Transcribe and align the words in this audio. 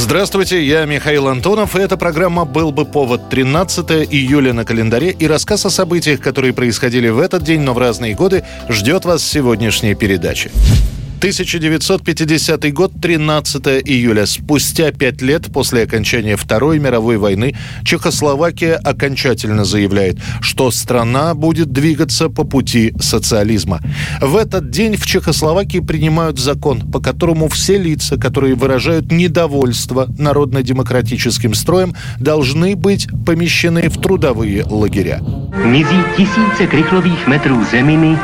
Здравствуйте, 0.00 0.64
я 0.64 0.84
Михаил 0.84 1.26
Антонов, 1.26 1.74
и 1.74 1.80
эта 1.80 1.96
программа 1.96 2.44
«Был 2.44 2.70
бы 2.70 2.84
повод» 2.84 3.28
13 3.30 4.06
июля 4.08 4.52
на 4.52 4.64
календаре, 4.64 5.10
и 5.10 5.26
рассказ 5.26 5.66
о 5.66 5.70
событиях, 5.70 6.20
которые 6.20 6.52
происходили 6.52 7.08
в 7.08 7.18
этот 7.18 7.42
день, 7.42 7.62
но 7.62 7.74
в 7.74 7.78
разные 7.78 8.14
годы, 8.14 8.44
ждет 8.68 9.04
вас 9.04 9.22
в 9.22 9.26
сегодняшней 9.26 9.96
передаче. 9.96 10.52
1950 11.18 12.72
год, 12.72 12.92
13 13.02 13.66
июля. 13.84 14.24
Спустя 14.24 14.92
пять 14.92 15.20
лет 15.20 15.52
после 15.52 15.82
окончания 15.82 16.36
Второй 16.36 16.78
мировой 16.78 17.16
войны 17.16 17.56
Чехословакия 17.82 18.76
окончательно 18.76 19.64
заявляет, 19.64 20.18
что 20.40 20.70
страна 20.70 21.34
будет 21.34 21.72
двигаться 21.72 22.28
по 22.28 22.44
пути 22.44 22.94
социализма. 23.00 23.80
В 24.20 24.36
этот 24.36 24.70
день 24.70 24.96
в 24.96 25.06
Чехословакии 25.06 25.80
принимают 25.80 26.38
закон, 26.38 26.88
по 26.88 27.00
которому 27.00 27.48
все 27.48 27.78
лица, 27.78 28.16
которые 28.16 28.54
выражают 28.54 29.10
недовольство 29.10 30.06
народно-демократическим 30.18 31.54
строем, 31.54 31.96
должны 32.20 32.76
быть 32.76 33.08
помещены 33.26 33.88
в 33.88 34.00
трудовые 34.00 34.64
лагеря. 34.64 35.20
Mizí 35.64 35.96
tisíce 36.16 36.66
krychlových 36.66 37.26
metrů 37.26 37.64
zeminy 37.64 38.18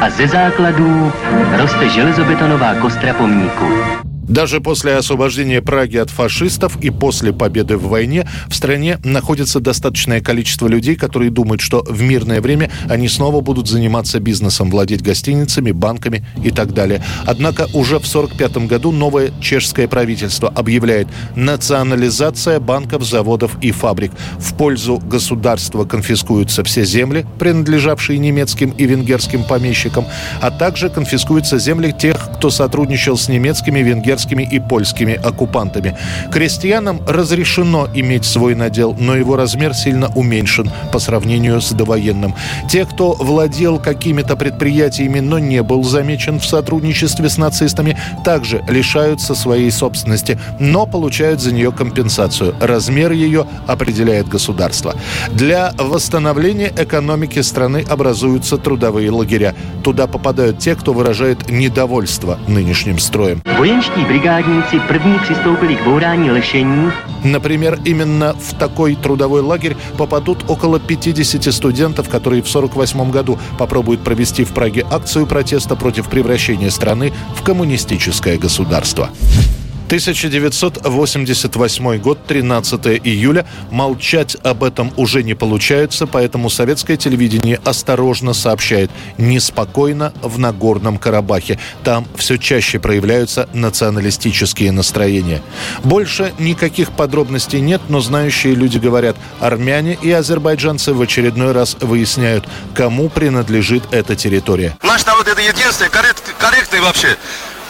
a 0.00 0.10
ze 0.10 0.28
základů 0.28 1.12
roste 1.56 1.88
železobetonová 1.88 2.74
kostra 2.74 3.14
pomníku. 3.14 4.07
Даже 4.28 4.60
после 4.60 4.94
освобождения 4.94 5.62
Праги 5.62 5.96
от 5.96 6.10
фашистов 6.10 6.78
и 6.82 6.90
после 6.90 7.32
победы 7.32 7.78
в 7.78 7.88
войне 7.88 8.28
в 8.48 8.54
стране 8.54 8.98
находится 9.02 9.58
достаточное 9.58 10.20
количество 10.20 10.68
людей, 10.68 10.96
которые 10.96 11.30
думают, 11.30 11.62
что 11.62 11.82
в 11.88 12.02
мирное 12.02 12.42
время 12.42 12.70
они 12.88 13.08
снова 13.08 13.40
будут 13.40 13.68
заниматься 13.68 14.20
бизнесом, 14.20 14.70
владеть 14.70 15.02
гостиницами, 15.02 15.72
банками 15.72 16.26
и 16.44 16.50
так 16.50 16.74
далее. 16.74 17.02
Однако 17.24 17.62
уже 17.72 17.98
в 17.98 18.06
1945 18.06 18.68
году 18.68 18.92
новое 18.92 19.32
чешское 19.40 19.88
правительство 19.88 20.50
объявляет 20.50 21.08
национализация 21.34 22.60
банков, 22.60 23.04
заводов 23.04 23.56
и 23.62 23.70
фабрик. 23.70 24.12
В 24.38 24.54
пользу 24.54 24.98
государства 24.98 25.84
конфискуются 25.84 26.62
все 26.64 26.84
земли, 26.84 27.24
принадлежавшие 27.38 28.18
немецким 28.18 28.70
и 28.70 28.84
венгерским 28.84 29.44
помещикам, 29.44 30.04
а 30.42 30.50
также 30.50 30.90
конфискуются 30.90 31.58
земли 31.58 31.94
тех, 31.98 32.30
кто 32.36 32.50
сотрудничал 32.50 33.16
с 33.16 33.28
немецкими, 33.28 33.80
венгерскими 33.80 34.17
и 34.26 34.58
польскими 34.58 35.14
оккупантами. 35.14 35.96
Крестьянам 36.32 37.00
разрешено 37.06 37.88
иметь 37.94 38.24
свой 38.24 38.54
надел, 38.54 38.96
но 38.98 39.16
его 39.16 39.36
размер 39.36 39.74
сильно 39.74 40.08
уменьшен 40.14 40.70
по 40.92 40.98
сравнению 40.98 41.60
с 41.60 41.72
довоенным. 41.72 42.34
Те, 42.68 42.84
кто 42.84 43.14
владел 43.14 43.78
какими-то 43.78 44.36
предприятиями, 44.36 45.20
но 45.20 45.38
не 45.38 45.62
был 45.62 45.84
замечен 45.84 46.40
в 46.40 46.46
сотрудничестве 46.46 47.28
с 47.28 47.38
нацистами, 47.38 47.96
также 48.24 48.62
лишаются 48.68 49.34
своей 49.34 49.70
собственности, 49.70 50.38
но 50.58 50.86
получают 50.86 51.40
за 51.40 51.52
нее 51.52 51.72
компенсацию. 51.72 52.54
Размер 52.60 53.12
ее 53.12 53.46
определяет 53.66 54.28
государство. 54.28 54.94
Для 55.32 55.72
восстановления 55.78 56.72
экономики 56.76 57.40
страны 57.40 57.84
образуются 57.88 58.58
трудовые 58.58 59.10
лагеря. 59.10 59.54
Туда 59.84 60.06
попадают 60.06 60.58
те, 60.58 60.74
кто 60.74 60.92
выражает 60.92 61.50
недовольство 61.50 62.38
нынешним 62.48 62.98
строем. 62.98 63.42
Vojenští 63.58 64.07
brigádníci 64.08 64.80
první 64.80 65.18
přistoupili 65.18 65.76
k 65.76 65.84
bourání 65.84 66.30
lešení 66.30 66.92
Например, 67.24 67.78
именно 67.84 68.34
в 68.34 68.54
такой 68.58 68.94
трудовой 68.94 69.40
лагерь 69.40 69.76
попадут 69.96 70.44
около 70.48 70.78
50 70.78 71.52
студентов, 71.52 72.08
которые 72.08 72.42
в 72.42 72.48
1948 72.48 73.10
году 73.10 73.38
попробуют 73.58 74.04
провести 74.04 74.44
в 74.44 74.52
Праге 74.52 74.86
акцию 74.88 75.26
протеста 75.26 75.76
против 75.76 76.08
превращения 76.08 76.70
страны 76.70 77.12
в 77.34 77.42
коммунистическое 77.42 78.38
государство. 78.38 79.10
1988 79.88 81.98
год, 81.98 82.26
13 82.26 83.00
июля. 83.04 83.46
Молчать 83.70 84.36
об 84.42 84.62
этом 84.62 84.92
уже 84.96 85.22
не 85.22 85.32
получается, 85.32 86.06
поэтому 86.06 86.50
советское 86.50 86.98
телевидение 86.98 87.58
осторожно 87.64 88.34
сообщает 88.34 88.90
«неспокойно 89.16 90.12
в 90.20 90.38
Нагорном 90.38 90.98
Карабахе». 90.98 91.58
Там 91.84 92.06
все 92.16 92.36
чаще 92.36 92.78
проявляются 92.78 93.48
националистические 93.54 94.72
настроения. 94.72 95.40
Больше 95.84 96.34
никаких 96.38 96.92
подробностей 96.92 97.60
нет, 97.60 97.80
но 97.88 98.00
знающие 98.00 98.54
люди 98.54 98.76
говорят, 98.76 99.16
армяне 99.40 99.96
и 100.02 100.10
азербайджанцы 100.10 100.92
в 100.92 101.00
очередной 101.00 101.52
раз 101.52 101.78
выясняют, 101.80 102.46
кому 102.74 103.08
принадлежит 103.08 103.84
эта 103.90 104.16
территория. 104.16 104.76
Наш 104.82 105.06
народ 105.06 105.28
это 105.28 105.40
единственный, 105.40 105.88
коррект- 105.88 106.34
корректный 106.38 106.80
вообще. 106.80 107.16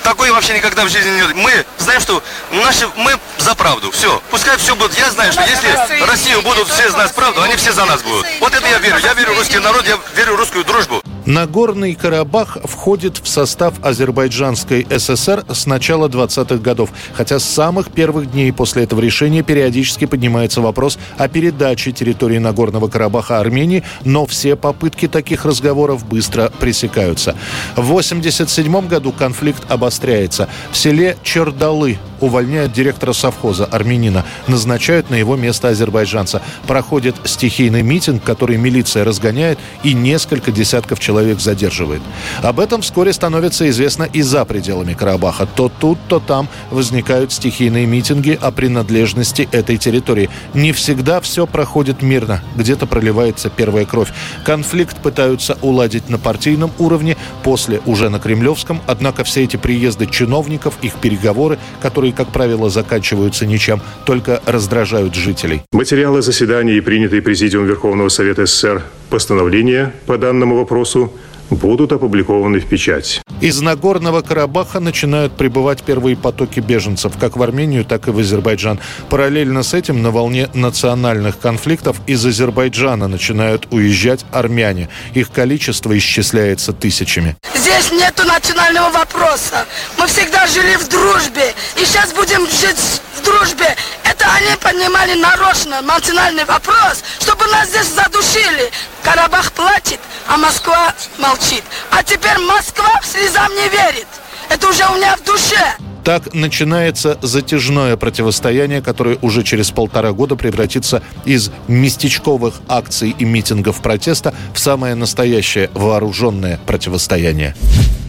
Такой 0.03 0.31
вообще 0.31 0.55
никогда 0.55 0.85
в 0.85 0.89
жизни 0.89 1.11
не 1.11 1.23
Мы 1.35 1.65
знаем, 1.79 2.01
что 2.01 2.23
наши, 2.51 2.89
мы 2.97 3.19
за 3.39 3.55
правду. 3.55 3.91
Все. 3.91 4.23
Пускай 4.31 4.57
все 4.57 4.75
будет. 4.75 4.97
Я 4.99 5.11
знаю, 5.11 5.33
что 5.33 5.43
если 5.43 6.05
Россию 6.05 6.43
будут 6.43 6.69
все 6.69 6.91
знать 6.91 7.15
правду, 7.15 7.43
они 7.43 7.57
все 7.57 7.73
за 7.73 7.85
нас 7.85 8.03
будут. 8.03 8.27
Вот 8.41 8.55
это 8.55 8.67
я 8.69 8.79
верю. 8.79 8.99
Я 8.99 9.15
верю 9.15 9.35
в 9.35 9.39
русский 9.39 9.59
народ, 9.59 9.87
я 9.87 9.99
верю 10.15 10.35
в 10.35 10.37
русскую 10.37 10.65
дружбу. 10.65 11.03
Нагорный 11.29 11.95
Карабах 11.95 12.57
входит 12.65 13.19
в 13.19 13.29
состав 13.29 13.75
Азербайджанской 13.85 14.87
ССР 14.89 15.45
с 15.53 15.67
начала 15.67 16.09
20-х 16.09 16.57
годов, 16.57 16.89
хотя 17.13 17.39
с 17.39 17.45
самых 17.45 17.91
первых 17.91 18.33
дней 18.33 18.51
после 18.51 18.85
этого 18.85 19.01
решения 19.01 19.43
периодически 19.43 20.07
поднимается 20.07 20.63
вопрос 20.63 20.99
о 21.19 21.29
передаче 21.29 21.93
территории 21.93 22.39
Нагорного 22.39 22.89
Карабаха 22.89 23.41
Армении, 23.41 23.85
но 24.07 24.25
все 24.25 24.57
попытки 24.57 25.07
таких 25.07 25.45
разговоров 25.45 26.07
быстро 26.07 26.51
пресекаются. 26.61 27.37
В 27.77 27.91
1987 27.91 28.89
году 28.89 29.13
конфликт 29.13 29.71
обостряется. 29.71 30.49
В 30.73 30.79
селе 30.79 31.19
Чердалы 31.23 31.99
увольняют 32.21 32.73
директора 32.73 33.13
совхоза 33.13 33.65
армянина, 33.65 34.25
назначают 34.47 35.11
на 35.11 35.15
его 35.15 35.37
место 35.37 35.69
азербайджанца. 35.69 36.43
Проходит 36.67 37.17
стихийный 37.25 37.83
митинг, 37.83 38.23
который 38.23 38.57
милиция 38.57 39.05
разгоняет 39.05 39.59
и 39.83 39.95
несколько 39.95 40.53
десятков 40.53 41.01
человек 41.01 41.41
задерживает. 41.41 42.03
Об 42.43 42.61
этом 42.61 42.83
вскоре 42.83 43.13
становится 43.13 43.69
известно 43.69 44.05
и 44.05 44.23
за 44.23 44.45
пределами 44.45 44.95
Карабаха. 44.95 45.47
То 45.47 45.69
тут, 45.69 45.99
то 46.09 46.21
там 46.21 46.49
возникают 46.71 47.33
стихийные 47.33 47.87
митинги 47.87 48.39
о 48.41 48.51
принадлежности 48.51 49.49
этой 49.53 49.77
территории. 49.77 50.31
Не 50.55 50.73
всегда 50.73 51.21
все 51.21 51.47
проходит 51.47 52.03
мирно. 52.03 52.43
Где-то 52.57 52.87
проливается 52.87 53.51
первая 53.51 53.85
кровь. 53.85 54.13
Конфликт 54.45 54.97
пытаются 54.99 55.59
уладить 55.63 56.09
на 56.09 56.19
партийном 56.19 56.73
уровне, 56.79 57.17
после 57.43 57.81
уже 57.87 58.09
на 58.09 58.19
кремлевском. 58.19 58.81
Однако 58.87 59.25
все 59.25 59.45
эти 59.45 59.57
приезды 59.57 60.07
чиновников, 60.07 60.75
их 60.83 60.95
переговоры, 60.95 61.59
которые, 61.81 62.08
как 62.13 62.29
правило, 62.29 62.71
заканчиваются 62.71 63.47
ничем, 63.47 63.81
только 64.05 64.43
раздражают 64.47 65.15
жителей. 65.15 65.63
Материалы 65.73 66.23
заседаний 66.23 66.77
и 66.77 66.81
принятые 66.81 67.23
Президиумом 67.23 67.69
Верховного 67.69 68.09
Совета 68.09 68.47
СССР 68.47 68.83
постановления 69.11 69.93
по 70.07 70.19
данному 70.19 70.57
вопросу 70.57 71.13
будут 71.51 71.93
опубликованы 71.93 72.61
в 72.61 72.67
печать. 72.67 73.21
Из 73.41 73.61
Нагорного 73.61 74.23
Карабаха 74.23 74.81
начинают 74.81 75.37
прибывать 75.37 75.83
первые 75.83 76.17
потоки 76.17 76.61
беженцев, 76.61 77.13
как 77.19 77.37
в 77.37 77.43
Армению, 77.43 77.85
так 77.85 78.09
и 78.09 78.11
в 78.11 78.19
Азербайджан. 78.19 78.81
Параллельно 79.09 79.63
с 79.63 79.75
этим 79.75 80.03
на 80.03 80.11
волне 80.11 80.49
национальных 80.55 81.39
конфликтов 81.39 82.01
из 82.07 82.25
Азербайджана 82.27 83.07
начинают 83.07 83.69
уезжать 83.71 84.25
армяне. 84.33 84.89
Их 85.15 85.31
количество 85.31 85.97
исчисляется 85.97 86.73
тысячами. 86.73 87.37
Здесь 87.55 87.93
нету 87.93 88.25
национального 88.27 88.91
вопроса. 88.91 89.67
Мы 89.99 90.07
всегда 90.07 90.47
жили 90.47 90.75
в 90.77 90.89
дружбе. 90.89 91.55
И 91.81 91.85
сейчас 91.85 92.13
будем 92.13 92.41
жить 92.47 93.01
в 93.15 93.25
дружбе. 93.25 93.77
Это 94.05 94.27
они 94.39 94.57
поднимали 94.57 95.15
нарочно 95.15 95.83
национальный 95.83 96.45
вопрос, 96.45 97.03
чтобы 97.21 97.47
нас 97.47 97.69
здесь 97.69 97.89
задушили. 97.89 98.71
Карабах 99.03 99.53
платит, 99.53 99.99
а 100.29 100.37
Москва 100.37 100.95
молчит. 101.19 101.65
А 101.91 102.03
теперь 102.03 102.39
Москва 102.39 103.01
слезам 103.03 103.51
не 103.53 103.69
верит. 103.69 104.07
Это 104.49 104.69
уже 104.69 104.85
у 104.87 104.95
меня 104.97 105.17
в 105.17 105.25
душе. 105.25 105.77
Так 106.05 106.33
начинается 106.35 107.19
затяжное 107.21 107.97
противостояние, 107.97 108.81
которое 108.81 109.19
уже 109.21 109.43
через 109.43 109.71
полтора 109.71 110.13
года 110.13 110.37
превратится 110.37 111.03
из 111.27 111.51
местечковых 111.67 112.55
акций 112.69 113.15
и 113.19 113.25
митингов 113.25 113.83
протеста 113.83 114.35
в 114.55 114.59
самое 114.59 114.95
настоящее 114.95 115.69
вооруженное 115.75 116.59
противостояние. 116.65 117.55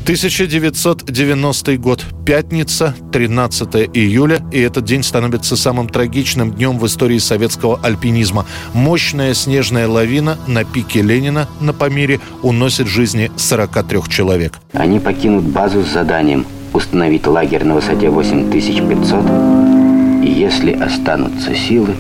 1990 0.10 1.78
год. 1.78 2.04
Пятница, 2.26 2.96
13 3.14 3.92
июля. 3.94 4.40
И 4.52 4.60
этот 4.60 4.84
день 4.84 5.04
становится 5.04 5.56
самым 5.56 5.88
трагичным 5.88 6.52
днем 6.52 6.80
в 6.80 6.88
истории 6.88 7.20
советского 7.20 7.80
альпинизма. 7.84 8.48
Мощная 8.74 9.36
снежная 9.36 9.88
лавина 9.88 10.40
на 10.48 10.64
пике 10.64 11.04
Ленина 11.04 11.48
на 11.62 11.74
Памире 11.74 12.20
уносит 12.42 12.88
жизни 12.88 13.30
43 13.38 14.00
человек. 14.10 14.54
Они 14.74 15.00
покинут 15.00 15.44
базу 15.44 15.84
с 15.84 15.90
заданием 15.90 16.48
установить 16.74 17.28
лагерь 17.28 17.64
на 17.64 17.76
высоте 17.76 18.10
8500 18.10 20.24
и, 20.24 20.32
если 20.32 20.72
останутся 20.72 21.54
силы, 21.54 21.94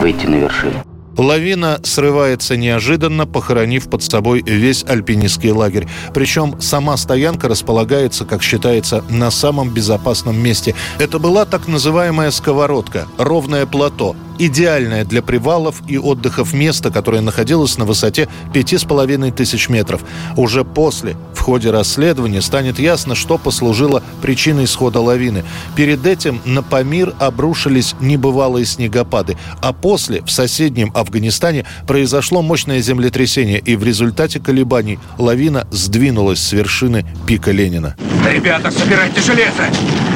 выйти 0.00 0.26
на 0.26 0.36
вершину. 0.36 0.93
Лавина 1.16 1.80
срывается 1.82 2.56
неожиданно, 2.56 3.26
похоронив 3.26 3.88
под 3.88 4.02
собой 4.02 4.42
весь 4.42 4.84
альпинистский 4.84 5.50
лагерь. 5.50 5.86
Причем 6.12 6.60
сама 6.60 6.96
стоянка 6.96 7.48
располагается, 7.48 8.24
как 8.24 8.42
считается, 8.42 9.04
на 9.08 9.30
самом 9.30 9.70
безопасном 9.70 10.36
месте. 10.36 10.74
Это 10.98 11.18
была 11.18 11.44
так 11.44 11.68
называемая 11.68 12.30
сковородка, 12.30 13.06
ровное 13.18 13.66
плато, 13.66 14.16
идеальное 14.38 15.04
для 15.04 15.22
привалов 15.22 15.82
и 15.88 15.98
отдыхов 15.98 16.52
место, 16.52 16.90
которое 16.90 17.20
находилось 17.20 17.78
на 17.78 17.84
высоте 17.84 18.28
пяти 18.52 18.78
с 18.78 18.84
половиной 18.84 19.30
тысяч 19.30 19.68
метров. 19.68 20.02
Уже 20.36 20.64
после, 20.64 21.16
в 21.34 21.40
ходе 21.40 21.70
расследования, 21.70 22.42
станет 22.42 22.78
ясно, 22.78 23.14
что 23.14 23.38
послужило 23.38 24.02
причиной 24.22 24.66
схода 24.66 25.00
лавины. 25.00 25.44
Перед 25.76 26.06
этим 26.06 26.40
на 26.44 26.62
Памир 26.62 27.14
обрушились 27.18 27.94
небывалые 28.00 28.66
снегопады, 28.66 29.36
а 29.60 29.72
после 29.72 30.22
в 30.22 30.30
соседнем 30.30 30.90
Афганистане 30.94 31.64
произошло 31.86 32.42
мощное 32.42 32.80
землетрясение, 32.80 33.58
и 33.58 33.76
в 33.76 33.84
результате 33.84 34.40
колебаний 34.40 34.98
лавина 35.18 35.66
сдвинулась 35.70 36.40
с 36.40 36.52
вершины 36.52 37.06
пика 37.26 37.50
Ленина. 37.50 37.96
Ребята, 38.30 38.70
собирайте 38.70 39.20
железо! 39.20 39.68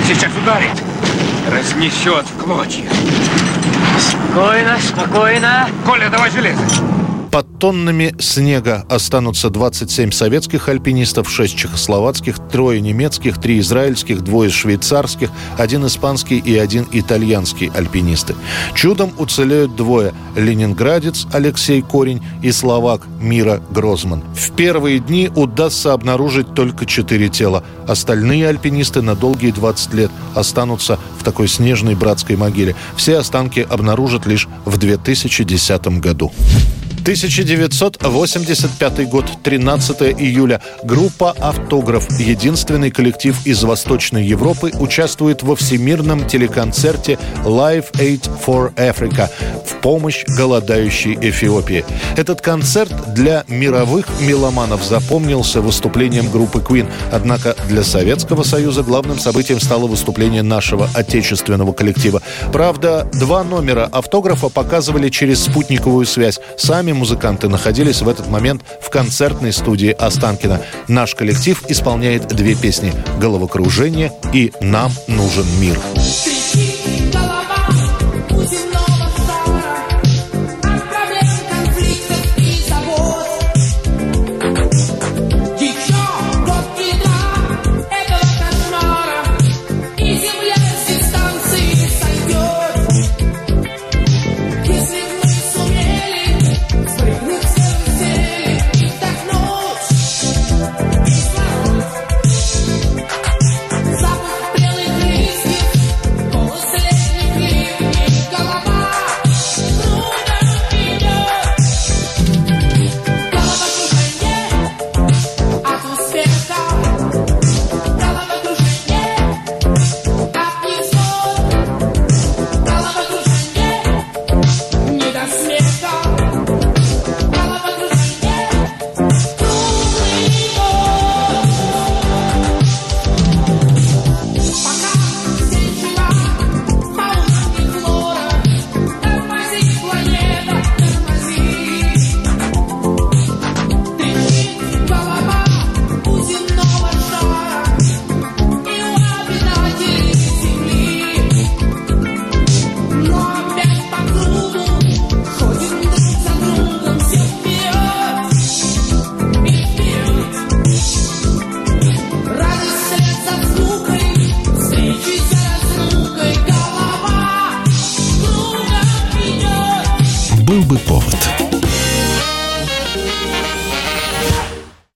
Сейчас 0.07 0.33
ударит! 0.43 0.71
Разнесет 1.51 2.27
в 2.27 2.43
клочья! 2.43 2.85
Спокойно, 3.99 4.79
спокойно. 4.81 5.69
Коля, 5.85 6.09
давай 6.09 6.31
железо! 6.31 6.63
Под 7.39 7.61
тоннами 7.61 8.17
снега 8.19 8.85
останутся 8.89 9.49
27 9.49 10.11
советских 10.11 10.69
альпинистов, 10.69 11.31
6 11.31 11.57
чехословацких, 11.57 12.37
трое 12.51 12.81
немецких, 12.81 13.39
3 13.41 13.61
израильских, 13.61 14.23
двое 14.23 14.51
швейцарских, 14.51 15.31
один 15.57 15.87
испанский 15.87 16.39
и 16.39 16.59
один 16.59 16.89
итальянский 16.91 17.71
альпинисты. 17.73 18.35
Чудом 18.75 19.13
уцелеют 19.19 19.77
двое– 19.77 20.15
ленинградец 20.37 21.29
Алексей 21.33 21.81
Корень 21.81 22.25
и 22.43 22.51
словак 22.51 23.03
Мира 23.21 23.63
Грозман. 23.71 24.25
В 24.35 24.51
первые 24.57 24.99
дни 24.99 25.31
удастся 25.33 25.93
обнаружить 25.93 26.55
только 26.55 26.87
4 26.87 27.29
тела. 27.29 27.63
Остальные 27.87 28.49
альпинисты 28.49 29.01
на 29.01 29.15
долгие 29.15 29.53
20 29.53 29.95
лет 29.95 30.11
останутся 30.35 30.99
в 31.17 31.23
такой 31.23 31.47
снежной 31.47 31.95
братской 31.95 32.35
могиле. 32.35 32.75
Все 32.97 33.17
останки 33.17 33.61
обнаружат 33.61 34.27
лишь 34.27 34.49
в 34.65 34.77
2010 34.77 36.01
году. 36.01 36.33
1985 37.09 39.09
год, 39.09 39.25
13 39.43 40.03
июля. 40.21 40.61
Группа 40.83 41.35
«Автограф», 41.39 42.07
единственный 42.21 42.91
коллектив 42.91 43.35
из 43.47 43.65
Восточной 43.65 44.27
Европы, 44.27 44.73
участвует 44.79 45.43
во 45.43 45.57
всемирном 45.57 46.27
телеконцерте 46.27 47.19
«Live 47.47 47.93
Aid 47.93 48.29
for 48.45 48.75
Africa» 48.75 49.31
в 49.65 49.81
помощь 49.81 50.27
голодающей 50.27 51.17
Эфиопии. 51.19 51.87
Этот 52.19 52.43
концерт 52.43 52.93
для 53.15 53.45
мировых 53.49 54.07
меломанов 54.21 54.85
запомнился 54.85 55.63
выступлением 55.63 56.31
группы 56.31 56.59
Queen. 56.59 56.91
Однако 57.11 57.57
для 57.71 57.85
Советского 57.85 58.43
Союза 58.43 58.83
главным 58.83 59.19
событием 59.19 59.61
стало 59.61 59.87
выступление 59.87 60.43
нашего 60.43 60.91
отечественного 60.93 61.73
коллектива. 61.73 62.21
Правда, 62.53 63.09
два 63.15 63.45
номера 63.45 63.89
автографа 63.91 64.51
показывали 64.51 65.09
через 65.09 65.45
спутниковую 65.45 66.05
связь. 66.05 66.39
Сами 66.59 66.98
музыканты 66.99 67.49
находились 67.49 68.03
в 68.03 68.09
этот 68.09 68.29
момент 68.29 68.63
в 68.83 68.91
концертной 68.91 69.53
студии 69.53 69.91
Останкина. 69.91 70.61
Наш 70.89 71.15
коллектив 71.15 71.63
исполняет 71.69 72.29
две 72.29 72.55
песни 72.55 72.93
«Головокружение» 73.19 74.13
и 74.33 74.53
«Нам 74.61 74.93
нужен 75.07 75.47
мир». 75.61 75.79
Был 75.95 76.98